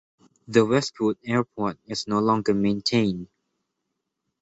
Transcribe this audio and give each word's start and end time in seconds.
The 0.47 0.65
Westwood 0.65 1.19
Airport 1.23 1.77
is 1.85 2.07
no 2.07 2.17
longer 2.19 2.55
maintained. 2.55 3.27